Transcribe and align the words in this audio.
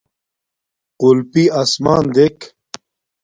قُلپݵ 0.99 1.45
اَسمݳن 1.61 2.05
دیک. 2.15 2.37